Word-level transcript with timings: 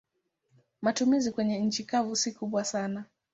Matumizi 0.81 1.31
kwenye 1.31 1.59
nchi 1.59 1.83
kavu 1.83 2.15
si 2.15 2.31
kubwa 2.31 2.63
sana. 2.63 3.05